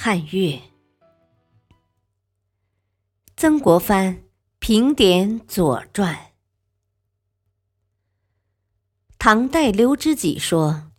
[0.00, 0.62] 汉乐，
[3.36, 4.22] 曾国藩
[4.60, 6.14] 评点《左传》。
[9.18, 10.92] 唐代刘知己说：“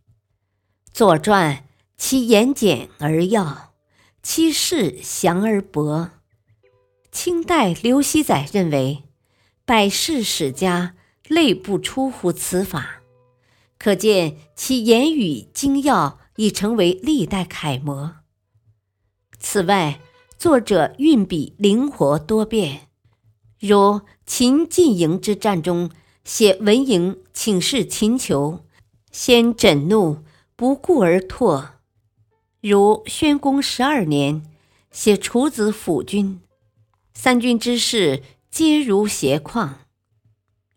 [0.94, 1.56] 《左传》
[1.96, 3.74] 其言简而要，
[4.22, 6.12] 其事详而博。”
[7.10, 9.06] 清代刘熙载认为
[9.64, 10.98] ：“百世史家
[11.30, 13.02] 类不出乎此法。”
[13.80, 18.19] 可见其言语精要，已成为历代楷模。
[19.40, 20.02] 此外，
[20.38, 22.88] 作者运笔灵活多变，
[23.60, 25.90] 如秦晋营之战中
[26.26, 28.60] 写文营请示秦求，
[29.12, 30.20] 先枕怒，
[30.58, 31.80] 不顾而拓；
[32.62, 34.44] 如宣公十二年
[34.92, 36.42] 写楚子辅军，
[37.14, 39.86] 三军之事皆如斜况；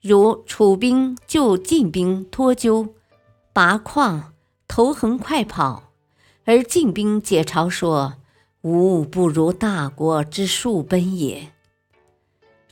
[0.00, 2.90] 如楚兵救晋兵脱臼，
[3.52, 4.32] 拔矿，
[4.68, 5.92] 头横快跑，
[6.44, 8.14] 而晋兵解嘲说。
[8.62, 11.52] 无不如大国之数奔也。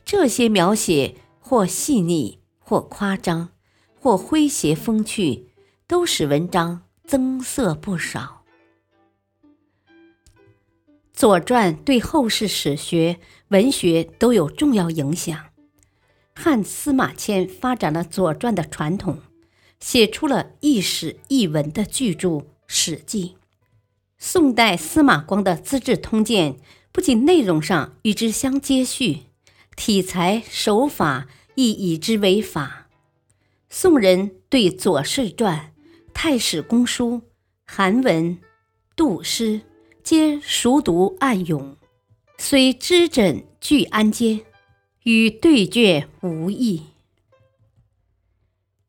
[0.05, 3.49] 这些描写或细腻，或夸张，
[3.99, 5.49] 或诙谐风趣，
[5.87, 8.43] 都使文章增色不少。
[11.13, 15.37] 《左传》对后世史学、文学都有重要影响。
[16.33, 19.19] 汉司马迁发展了《左传》的传统，
[19.81, 22.29] 写出了一史一文的巨著
[22.65, 23.35] 《史记》。
[24.23, 26.53] 宋代司马光的《资治通鉴》
[26.91, 29.21] 不仅内容上与之相接续，
[29.75, 32.87] 体裁手法亦以之为法。
[33.67, 35.57] 宋人对《左氏传》
[36.13, 37.13] 《太史公书》
[37.65, 38.25] 《韩文》
[38.95, 39.55] 《杜诗》
[40.03, 41.75] 皆熟读暗咏，
[42.37, 44.45] 虽知枕俱安皆，
[45.01, 46.83] 与对卷无异。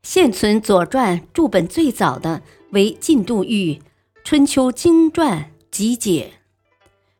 [0.03, 2.43] 现存《左传》注本最早的
[2.73, 3.75] 为晋杜预。
[4.25, 6.33] 《春秋经传集解》，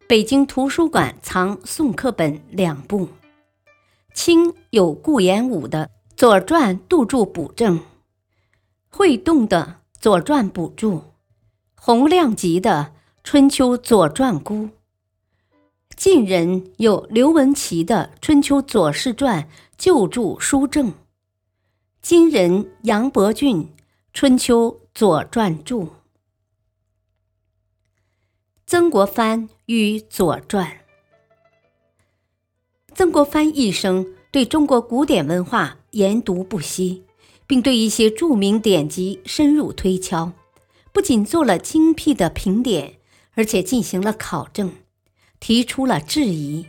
[0.07, 3.09] 北京图书馆藏宋刻本两部。
[4.15, 5.87] 清有顾炎武的
[6.17, 7.81] 《左传》杜注补正，
[8.89, 10.99] 会动的《左传补注》，
[11.75, 12.93] 洪亮吉的
[13.25, 14.55] 《春秋左传孤》。
[15.97, 20.93] 晋人有刘文琪的《春秋左氏传旧注书证》，
[22.01, 23.65] 今人杨伯峻
[24.15, 25.85] 《春秋左传注》。
[28.73, 30.67] 曾国藩与《左传》。
[32.95, 37.05] 曾国藩一生对中国古典文化研读不息，
[37.47, 40.33] 并对一些著名典籍深入推敲，
[40.91, 42.95] 不仅做了精辟的评点，
[43.35, 44.73] 而且进行了考证，
[45.39, 46.65] 提出了质疑。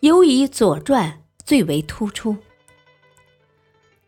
[0.00, 1.08] 尤以《左传》
[1.46, 2.32] 最为突出。《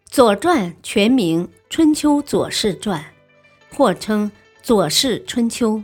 [0.04, 3.00] 左传》全名《春秋左氏传》，
[3.76, 4.28] 或称
[4.64, 5.76] 《左氏春秋》。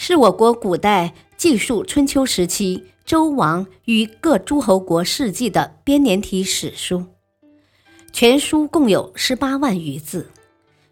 [0.00, 7.04] 是我国古代记述春秋时期周王与各诸侯国事迹的编年体史书，
[8.12, 10.30] 全书共有十八万余字，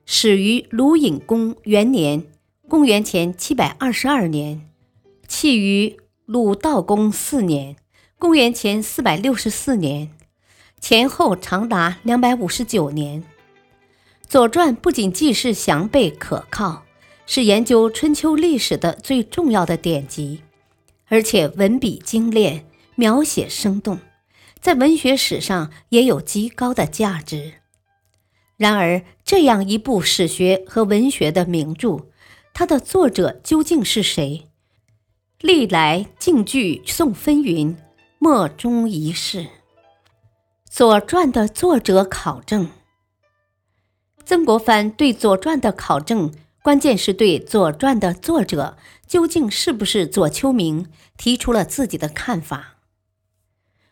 [0.07, 2.25] 始于鲁隐公元年
[2.69, 4.69] （公元前七百二十二年），
[5.29, 7.77] 弃于鲁道公四年
[8.19, 10.11] （公元前四百六十四年），
[10.81, 13.23] 前后长达两百五十九年。
[14.27, 16.86] 《左传》不仅记事详备可靠。
[17.27, 20.43] 是研究春秋历史的最重要的典籍，
[21.09, 22.65] 而且文笔精炼，
[22.95, 23.99] 描写生动，
[24.61, 27.55] 在文学史上也有极高的价值。
[28.57, 32.07] 然而，这样一部史学和文学的名著，
[32.55, 34.49] 它的作者究竟是谁？
[35.41, 37.77] 历来竞据宋分云，
[38.19, 39.41] 莫衷一是。
[40.71, 42.71] 《左传》的作者考证，
[44.25, 46.33] 曾国藩对《左传》的考证。
[46.67, 48.77] 关键是对《左传》的作者
[49.07, 52.79] 究竟是不是左丘明提出了自己的看法。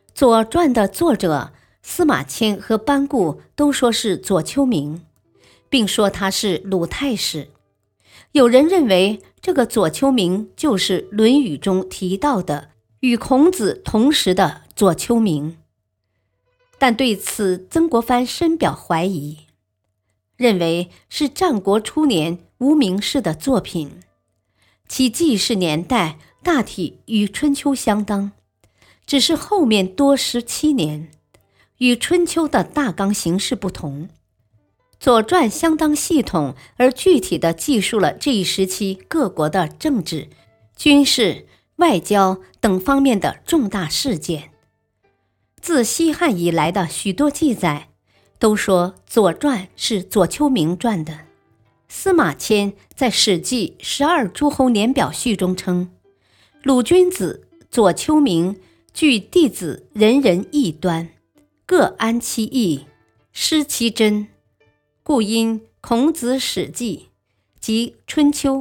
[0.12, 1.52] 《左传》的作者
[1.84, 5.06] 司马迁和班固都说是左丘明，
[5.68, 7.50] 并说他是鲁太史。
[8.32, 15.58] 有人认为这个左丘明就是《论语》中提到的与孔子同时的左丘明，
[16.76, 19.46] 但对此曾国藩深表怀疑，
[20.36, 22.38] 认为是战国初年。
[22.58, 24.00] 无名氏的作品，
[24.88, 28.32] 其记事年代大体与春秋相当，
[29.04, 31.10] 只是后面多十七年，
[31.78, 34.08] 与春秋的大纲形式不同。
[34.98, 40.30] 《左传》相当系统而具体的记述了这一时期各国的政治、
[40.74, 41.46] 军事、
[41.76, 44.52] 外交等方面的重大事件。
[45.60, 47.88] 自西汉以来的许多记载，
[48.44, 51.20] 都说《左传》是左丘明传的。
[51.88, 55.90] 司马迁在《史记十二诸侯年表序》中称
[56.62, 58.60] ：“鲁君子左丘明
[58.92, 61.08] 据弟子人人异端，
[61.64, 62.84] 各安其意，
[63.32, 64.28] 失其真，
[65.02, 67.06] 故因孔子《史记》
[67.58, 68.56] 及《春秋》，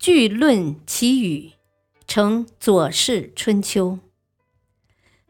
[0.00, 1.52] 据论其语，
[2.08, 3.90] 成《左氏春秋》。”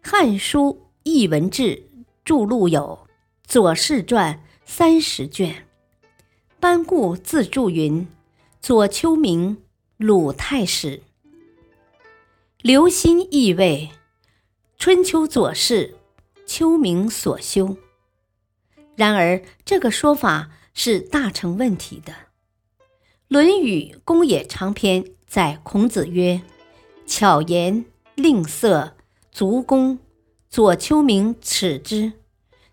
[0.11, 0.61] 《汉书·
[1.03, 1.63] 艺文志》
[2.25, 3.01] 著录有
[3.47, 5.67] 《左氏传》三十卷。
[6.59, 8.09] 班固自注云
[8.61, 9.59] ：“左丘明，
[9.97, 11.03] 鲁太史。”
[12.63, 13.91] 留心意味，
[14.79, 15.97] 春秋左氏，
[16.47, 17.77] 丘明所修。
[18.97, 22.13] 然而，这个说法是大成问题的。
[23.29, 26.41] 《论语·公冶长篇》载孔子曰
[27.07, 28.97] ：“巧言令色。”
[29.31, 29.99] 足弓，
[30.49, 32.13] 左丘明耻之，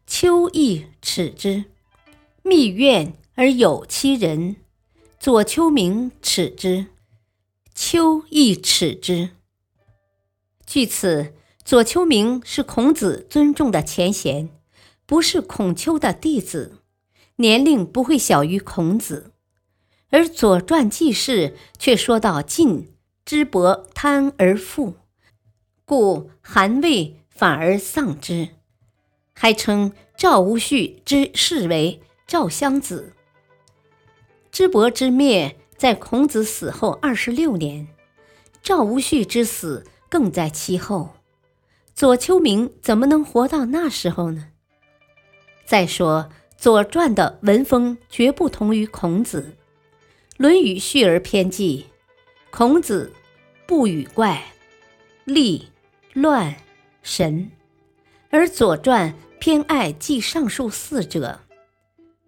[0.05, 1.65] 丘亦耻之。
[2.43, 4.55] 密怨而有其人，
[5.19, 6.87] 左丘明耻之，
[7.75, 9.29] 丘亦耻之。
[10.65, 11.33] 据此，
[11.63, 14.49] 左丘明是孔子尊重的前贤，
[15.05, 16.79] 不是孔丘的弟子，
[17.35, 19.31] 年龄不会小于孔子。
[20.09, 22.93] 而《左传》记事却说到晋
[23.23, 24.95] 之伯贪而富。
[25.85, 28.49] 故韩魏反而丧之，
[29.41, 33.13] 还称赵无恤之士为赵襄子。
[34.51, 37.87] 支伯之灭在孔子死后二十六年，
[38.61, 41.15] 赵无恤之死更在其后。
[41.95, 44.49] 左丘明怎么能活到那时候呢？
[45.65, 49.57] 再说《左传》的文风绝不同于孔子，
[50.37, 51.87] 《论语序而偏记》，
[52.55, 53.11] 孔子
[53.65, 54.53] 不与怪，
[55.23, 55.69] 立。
[56.13, 56.55] 乱
[57.01, 57.49] 神，
[58.29, 59.11] 而《左传》
[59.41, 61.39] 偏爱记上述四者，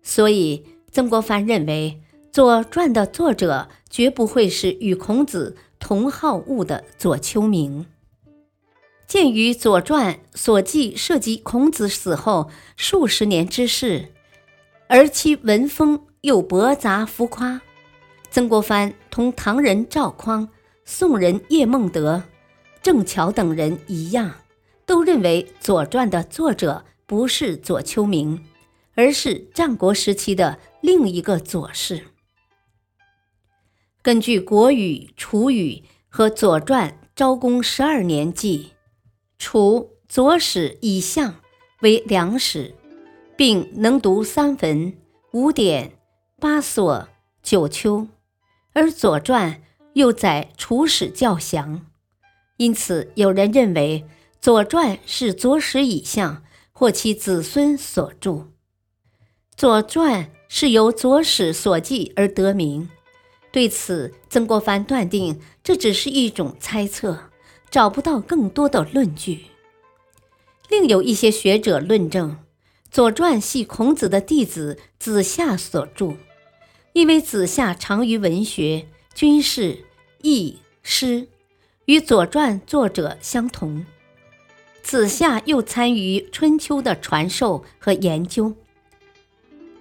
[0.01, 2.01] 所以曾国藩认为
[2.31, 7.85] 《左传》的作者绝不会是与孔子同好恶的左丘明。
[9.05, 14.11] 鉴于《左传》所记涉及孔子死后数十年之事，
[14.87, 17.61] 而其文风又驳杂浮夸，
[18.31, 20.49] 曾国藩同唐人赵匡、
[20.83, 22.23] 宋人叶梦得。
[22.81, 24.33] 郑桥等人一样，
[24.87, 26.83] 都认为《左传》的作者
[27.13, 28.43] 不是左丘明，
[28.95, 32.07] 而是战国时期的另一个左氏。
[34.01, 35.73] 根据《国语》《楚语》
[36.09, 38.71] 和《左传》昭公十二年记，
[39.37, 41.35] 楚左史以相
[41.81, 42.73] 为良史，
[43.37, 44.97] 并能读三文、
[45.33, 45.91] 五典、
[46.39, 47.07] 八所、
[47.43, 48.07] 九丘，
[48.73, 49.51] 而《左传》
[49.93, 51.85] 又载楚史较详。
[52.57, 54.03] 因此，有人认为
[54.41, 56.42] 《左传》是左史以相
[56.83, 58.31] 或其子孙所著，
[59.55, 62.89] 《左传》是由左史所记而得名。
[63.53, 67.29] 对此，曾国藩断定这只是一种猜测，
[67.71, 69.45] 找不到更多的论据。
[70.67, 72.31] 另有一些学者论证，
[72.91, 76.17] 《左传》系孔子的弟子子夏所著，
[76.91, 79.85] 因为子夏长于文学、军事、
[80.21, 81.29] 易、诗。
[81.85, 83.85] 与《左传》作者相同，
[84.83, 88.53] 子夏又参与春秋的传授和研究。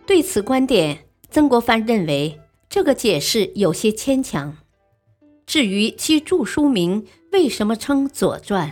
[0.06, 2.40] 对此观点，曾国藩认为
[2.70, 4.56] 这个解释有些牵强。
[5.44, 8.68] 至于其著书名为什么称《左传》，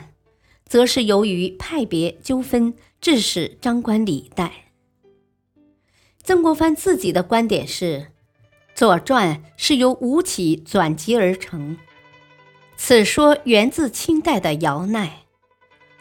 [0.66, 4.66] 则是由于派别纠纷致使张冠李戴。
[6.22, 7.84] 曾国藩自己的观点是，
[8.75, 11.76] 《左传》是由吴起转辑而成。
[12.76, 15.08] 此说源自清代的姚鼐，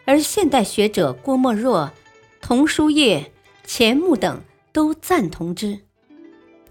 [0.06, 1.92] 而现代学者郭沫若、
[2.42, 3.32] 童书业、
[3.64, 4.42] 钱穆等
[4.72, 5.82] 都赞同之。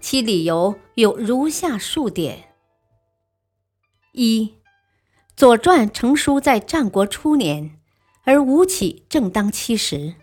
[0.01, 2.53] 其理由有如下数点：
[4.13, 4.43] 一，
[5.35, 7.77] 《左传》成书在战国初年，
[8.23, 10.15] 而吴起正当其时；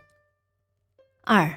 [1.22, 1.44] 二，《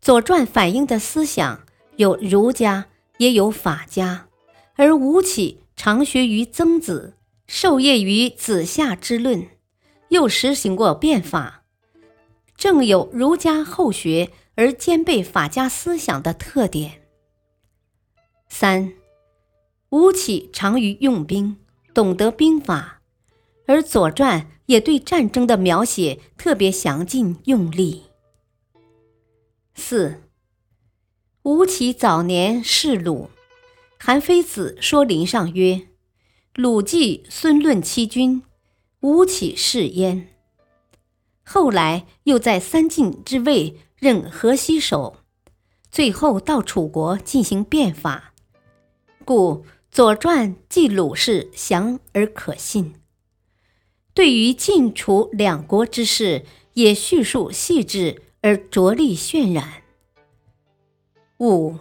[0.00, 1.64] 左传》反映的思想
[1.96, 2.86] 有儒家，
[3.18, 4.28] 也有法家，
[4.74, 7.16] 而吴起常学于曾子。
[7.48, 9.46] 受业于子夏之论，
[10.12, 11.64] 又实行过变法，
[12.54, 17.00] 正有儒家后学而兼备法家思想的特点。
[18.46, 18.92] 三，
[19.88, 21.56] 吴起长于用兵，
[21.94, 23.00] 懂得兵法，
[23.66, 28.02] 而《左传》也对战争的描写特别详尽用力。
[29.74, 30.24] 四，
[31.44, 33.30] 吴起早年仕鲁，
[33.98, 35.88] 韩非子说林上曰
[36.54, 38.42] ：“鲁季孙论七君，
[39.02, 40.28] 吴起是焉。”
[41.44, 45.18] 后来又在三晋之位任河西守，
[45.90, 48.32] 最后到楚国进行变法，
[49.24, 49.56] 故
[49.90, 52.94] 《左传》记鲁事详而可信。
[54.14, 56.44] 对于晋楚两国之事，
[56.74, 59.82] 也叙述细致而着力渲染。
[61.38, 61.76] 五，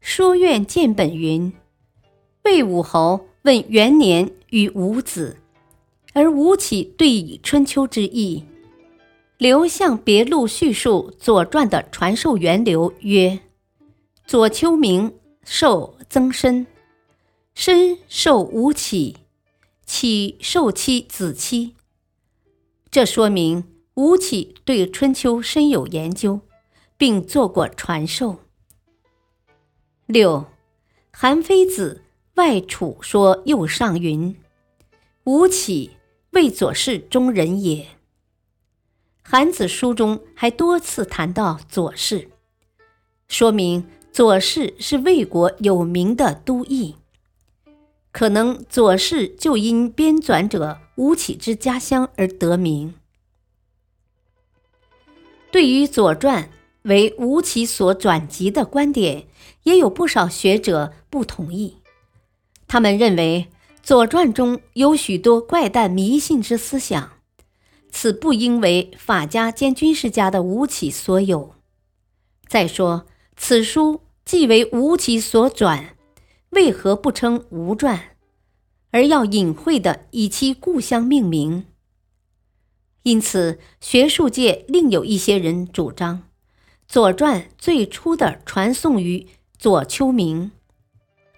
[0.00, 1.52] 说苑见本云：
[2.44, 5.38] 魏武侯问元年与伍子，
[6.12, 8.44] 而吴起对以春秋之意。
[9.36, 13.38] 刘向别录叙述《左传》的传授源流曰
[14.26, 16.66] ：“左丘明受曾参，
[17.54, 19.16] 参受吴起，
[19.86, 21.76] 起受其子期。”
[22.90, 23.62] 这说明
[23.94, 26.40] 吴起对春秋深有研究，
[26.96, 28.38] 并做过传授。
[30.06, 30.46] 六，
[31.12, 32.02] 韩非子
[32.34, 34.34] 外储说右上云
[35.24, 35.90] ：“吴起
[36.38, 37.88] 为左氏中人也。”
[39.22, 42.28] 韩子书中还多次谈到左氏，
[43.26, 46.94] 说明左氏是魏国有名的都邑。
[48.12, 52.94] 可能左氏就因编纂者吴起之家乡而得名。
[55.50, 56.44] 对于《左传》
[56.82, 59.26] 为吴起所转籍的观点，
[59.64, 61.76] 也有不少学者不同意。
[62.66, 63.48] 他们认为，
[63.88, 67.12] 《左传》中有许多怪诞迷信之思想。
[67.90, 71.54] 此不应为法家兼军事家的吴起所有。
[72.46, 75.96] 再说，此书既为吴起所转，
[76.50, 78.14] 为何不称吴传，
[78.90, 81.64] 而要隐晦的以其故乡命名？
[83.04, 86.16] 因此，学术界另有一些人主张，
[86.86, 89.26] 《左传》最初的传颂于
[89.56, 90.50] 左丘明，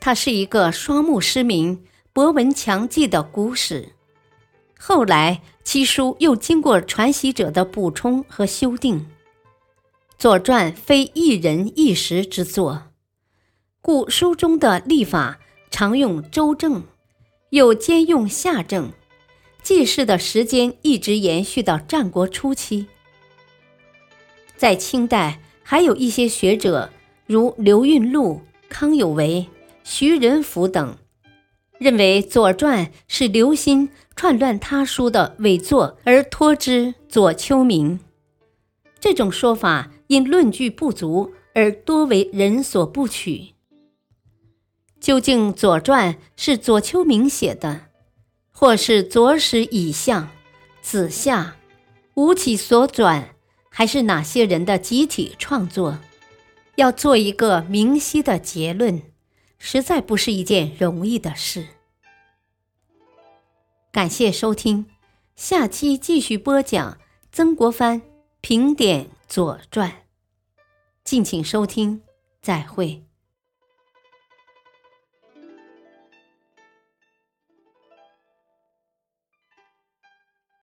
[0.01, 3.91] 他是一个双目失明、博闻强记的古史。
[4.77, 9.01] 后来，其书又经过传习者的补充和修订，
[10.19, 12.83] 《左传》非一人一时之作，
[13.81, 15.39] 故书中的历法
[15.71, 16.83] 常用周正，
[17.51, 18.91] 又兼用夏正，
[19.63, 22.89] 记事的时间一直延续到战国初期。
[24.57, 26.91] 在清代，还有一些学者，
[27.27, 29.47] 如刘运禄、康有为、
[29.85, 30.97] 徐仁甫等。
[31.81, 37.99] 认为《左传》是刘歆串乱他书的伪作，而托之左丘明。
[39.01, 43.55] 这种说法因论据不足而多为人所不取。
[45.01, 47.87] 究竟《左传》是左丘明写的，
[48.53, 50.29] 或是左史乙相、
[50.83, 51.57] 子夏、
[52.13, 53.31] 吴起所转，
[53.71, 55.99] 还是哪些人的集体创作？
[56.77, 59.01] 要做一个明晰的结论。
[59.61, 61.69] 实在不是一件容易的事。
[63.93, 64.87] 感谢收听，
[65.37, 66.99] 下期继续播讲
[67.31, 68.01] 曾国藩
[68.41, 69.91] 评点《左传》，
[71.05, 72.01] 敬请收听，
[72.41, 73.05] 再会。